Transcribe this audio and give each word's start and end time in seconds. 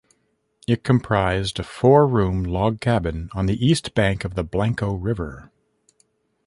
It 0.67 0.83
comprised 0.83 1.59
a 1.59 1.63
four-room 1.63 2.43
log 2.43 2.79
cabin 2.81 3.29
on 3.33 3.45
the 3.45 3.63
east 3.63 3.93
bank 3.93 4.25
of 4.25 4.33
the 4.33 4.43
Blanco 4.43 4.95
River. 4.95 5.51